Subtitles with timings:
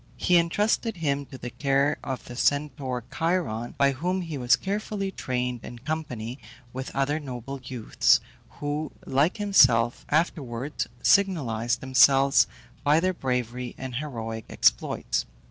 [0.17, 5.11] He intrusted him to the care of the Centaur Chiron, by whom he was carefully
[5.11, 6.39] trained in company
[6.73, 8.19] with other noble youths,
[8.57, 12.47] who, like himself, afterwards signalized themselves
[12.83, 15.27] by their bravery and heroic exploits.